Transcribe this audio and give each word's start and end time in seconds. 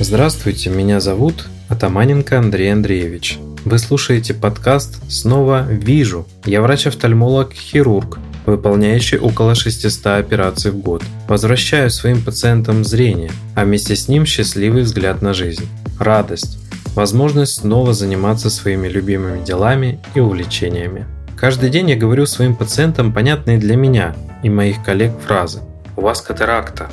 Здравствуйте, 0.00 0.70
меня 0.70 1.00
зовут 1.00 1.46
Атаманенко 1.68 2.38
Андрей 2.38 2.72
Андреевич. 2.72 3.38
Вы 3.64 3.78
слушаете 3.78 4.34
подкаст 4.34 4.98
«Снова 5.08 5.66
вижу». 5.68 6.26
Я 6.44 6.62
врач-офтальмолог-хирург, 6.62 8.18
выполняющий 8.46 9.18
около 9.18 9.54
600 9.54 10.06
операций 10.18 10.70
в 10.70 10.78
год. 10.78 11.04
Возвращаю 11.28 11.90
своим 11.90 12.22
пациентам 12.22 12.84
зрение, 12.84 13.30
а 13.54 13.64
вместе 13.64 13.94
с 13.94 14.08
ним 14.08 14.24
счастливый 14.24 14.82
взгляд 14.82 15.22
на 15.22 15.34
жизнь, 15.34 15.68
радость, 16.00 16.58
возможность 16.96 17.60
снова 17.60 17.92
заниматься 17.92 18.50
своими 18.50 18.88
любимыми 18.88 19.44
делами 19.44 20.00
и 20.14 20.20
увлечениями. 20.20 21.06
Каждый 21.36 21.70
день 21.70 21.90
я 21.90 21.96
говорю 21.96 22.26
своим 22.26 22.56
пациентам 22.56 23.12
понятные 23.12 23.58
для 23.58 23.76
меня 23.76 24.16
и 24.42 24.48
моих 24.48 24.82
коллег 24.82 25.12
фразы. 25.24 25.60
«У 25.96 26.00
вас 26.00 26.22
катаракта». 26.22 26.90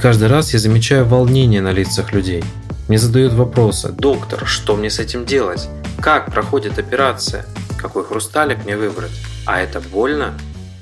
Каждый 0.00 0.28
раз 0.28 0.52
я 0.52 0.58
замечаю 0.58 1.04
волнение 1.04 1.60
на 1.60 1.72
лицах 1.72 2.12
людей– 2.12 2.42
мне 2.88 2.98
задают 2.98 3.34
вопросы. 3.34 3.92
Доктор, 3.92 4.46
что 4.46 4.74
мне 4.74 4.88
с 4.88 4.98
этим 4.98 5.26
делать? 5.26 5.68
Как 6.00 6.32
проходит 6.32 6.78
операция? 6.78 7.44
Какой 7.76 8.02
хрусталик 8.02 8.64
мне 8.64 8.78
выбрать? 8.78 9.10
А 9.44 9.60
это 9.60 9.80
больно? 9.80 10.32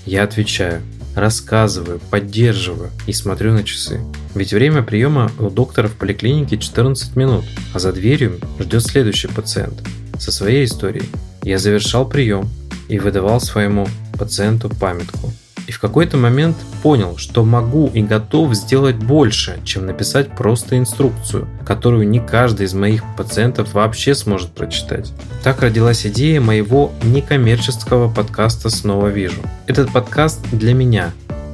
Я 0.06 0.22
отвечаю. 0.22 0.82
Рассказываю, 1.16 1.98
поддерживаю 2.10 2.90
и 3.08 3.12
смотрю 3.12 3.52
на 3.54 3.64
часы. 3.64 4.00
Ведь 4.36 4.52
время 4.52 4.82
приема 4.82 5.32
у 5.40 5.50
доктора 5.50 5.88
в 5.88 5.94
поликлинике 5.94 6.58
14 6.58 7.16
минут, 7.16 7.44
а 7.74 7.80
за 7.80 7.92
дверью 7.92 8.38
ждет 8.60 8.84
следующий 8.84 9.28
пациент. 9.28 9.82
Со 10.20 10.30
своей 10.30 10.64
историей 10.64 11.08
я 11.42 11.58
завершал 11.58 12.08
прием 12.08 12.48
и 12.88 13.00
выдавал 13.00 13.40
своему 13.40 13.88
пациенту 14.16 14.68
памятку. 14.68 15.32
И 15.66 15.72
в 15.72 15.80
какой-то 15.80 16.16
момент 16.16 16.56
понял, 16.82 17.16
что 17.16 17.44
могу 17.44 17.90
и 17.92 18.00
готов 18.00 18.54
сделать 18.54 18.96
больше, 18.96 19.58
чем 19.64 19.86
написать 19.86 20.30
просто 20.36 20.78
инструкцию, 20.78 21.48
которую 21.66 22.08
не 22.08 22.20
каждый 22.20 22.66
из 22.66 22.74
моих 22.74 23.02
пациентов 23.16 23.74
вообще 23.74 24.14
сможет 24.14 24.52
прочитать. 24.52 25.12
Так 25.42 25.62
родилась 25.62 26.06
идея 26.06 26.40
моего 26.40 26.92
некоммерческого 27.02 28.12
подкаста 28.12 28.70
«Снова 28.70 29.08
вижу». 29.08 29.42
Этот 29.66 29.90
подкаст 29.92 30.40
для 30.52 30.72
меня, 30.72 31.12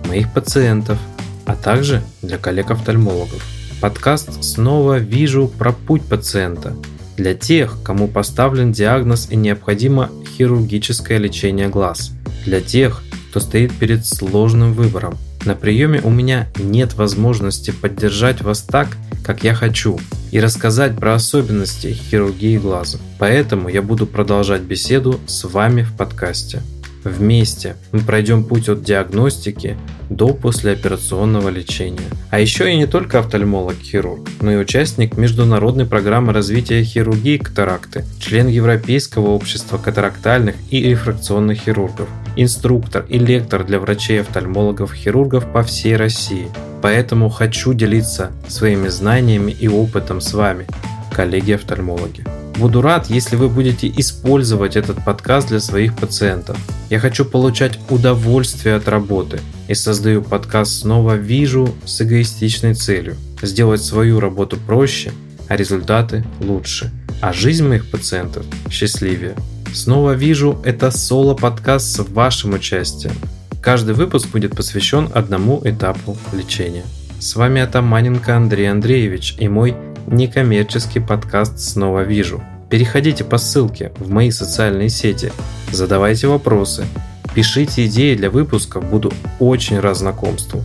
моих 0.08 0.30
пациентов, 0.32 0.98
а 1.46 1.56
также 1.56 2.02
для 2.20 2.36
коллег-офтальмологов. 2.36 3.42
Подкаст 3.80 4.44
«Снова 4.44 4.98
вижу» 4.98 5.48
про 5.48 5.72
путь 5.72 6.02
пациента, 6.02 6.74
для 7.16 7.34
тех, 7.34 7.82
кому 7.82 8.08
поставлен 8.08 8.72
диагноз 8.72 9.28
и 9.30 9.36
необходимо 9.36 10.10
хирургическое 10.36 11.18
лечение 11.18 11.68
глаз, 11.68 12.12
для 12.44 12.60
тех, 12.60 13.02
кто 13.32 13.40
стоит 13.40 13.72
перед 13.72 14.04
сложным 14.04 14.74
выбором. 14.74 15.16
На 15.46 15.54
приеме 15.54 16.02
у 16.04 16.10
меня 16.10 16.48
нет 16.58 16.92
возможности 16.92 17.70
поддержать 17.70 18.42
вас 18.42 18.60
так, 18.60 18.98
как 19.24 19.42
я 19.42 19.54
хочу, 19.54 19.98
и 20.32 20.38
рассказать 20.38 20.94
про 20.96 21.14
особенности 21.14 21.94
хирургии 21.94 22.58
глаза. 22.58 22.98
Поэтому 23.18 23.70
я 23.70 23.80
буду 23.80 24.06
продолжать 24.06 24.60
беседу 24.60 25.18
с 25.24 25.44
вами 25.44 25.80
в 25.80 25.96
подкасте. 25.96 26.60
Вместе 27.04 27.76
мы 27.90 28.00
пройдем 28.00 28.44
путь 28.44 28.68
от 28.68 28.84
диагностики 28.84 29.76
до 30.08 30.34
послеоперационного 30.34 31.48
лечения. 31.48 31.98
А 32.30 32.38
еще 32.38 32.70
я 32.70 32.76
не 32.76 32.86
только 32.86 33.18
офтальмолог-хирург, 33.18 34.28
но 34.40 34.52
и 34.52 34.56
участник 34.56 35.16
международной 35.16 35.86
программы 35.86 36.32
развития 36.32 36.84
хирургии 36.84 37.38
катаракты, 37.38 38.04
член 38.20 38.46
Европейского 38.46 39.30
общества 39.30 39.78
катарактальных 39.78 40.54
и 40.70 40.82
рефракционных 40.82 41.58
хирургов, 41.58 42.08
инструктор 42.36 43.04
и 43.08 43.18
лектор 43.18 43.64
для 43.64 43.80
врачей-офтальмологов-хирургов 43.80 45.52
по 45.52 45.62
всей 45.62 45.96
России. 45.96 46.48
Поэтому 46.82 47.28
хочу 47.28 47.72
делиться 47.74 48.30
своими 48.48 48.88
знаниями 48.88 49.52
и 49.52 49.68
опытом 49.68 50.20
с 50.20 50.34
вами, 50.34 50.66
коллеги-офтальмологи. 51.12 52.24
Буду 52.58 52.82
рад, 52.82 53.08
если 53.08 53.36
вы 53.36 53.48
будете 53.48 53.88
использовать 53.88 54.76
этот 54.76 55.04
подкаст 55.04 55.48
для 55.48 55.58
своих 55.58 55.96
пациентов. 55.96 56.56
Я 56.90 57.00
хочу 57.00 57.24
получать 57.24 57.78
удовольствие 57.88 58.76
от 58.76 58.88
работы 58.88 59.40
и 59.68 59.74
создаю 59.74 60.22
подкаст 60.22 60.80
снова 60.80 61.14
вижу 61.14 61.74
с 61.84 62.00
эгоистичной 62.02 62.74
целью– 62.74 63.16
сделать 63.42 63.82
свою 63.82 64.20
работу 64.20 64.58
проще, 64.58 65.12
а 65.48 65.56
результаты 65.56 66.24
лучше, 66.40 66.92
а 67.20 67.32
жизнь 67.32 67.66
моих 67.66 67.90
пациентов 67.90 68.44
счастливее. 68.70 69.34
Снова 69.72 70.12
вижу 70.12 70.60
это 70.64 70.90
соло-подкаст 70.90 71.86
с 71.86 71.98
вашим 72.00 72.52
участием. 72.52 73.14
Каждый 73.62 73.94
выпуск 73.94 74.28
будет 74.28 74.54
посвящен 74.54 75.08
одному 75.14 75.60
этапу 75.64 76.16
лечения. 76.32 76.84
С 77.18 77.36
вами 77.36 77.62
Атаманенко 77.62 78.36
Андрей 78.36 78.70
Андреевич 78.70 79.36
и 79.38 79.48
мой 79.48 79.74
некоммерческий 80.06 81.00
подкаст 81.00 81.58
«Снова 81.58 82.02
вижу». 82.02 82.42
Переходите 82.70 83.24
по 83.24 83.38
ссылке 83.38 83.92
в 83.98 84.10
мои 84.10 84.30
социальные 84.30 84.88
сети, 84.88 85.32
задавайте 85.70 86.26
вопросы, 86.26 86.86
пишите 87.34 87.86
идеи 87.86 88.14
для 88.14 88.30
выпусков, 88.30 88.88
буду 88.88 89.12
очень 89.38 89.78
рад 89.78 89.96
знакомству. 89.96 90.62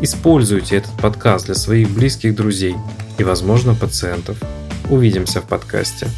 Используйте 0.00 0.76
этот 0.76 0.92
подкаст 1.00 1.46
для 1.46 1.54
своих 1.54 1.90
близких 1.90 2.34
друзей 2.34 2.74
и, 3.18 3.24
возможно, 3.24 3.74
пациентов. 3.74 4.36
Увидимся 4.90 5.40
в 5.40 5.44
подкасте. 5.44 6.08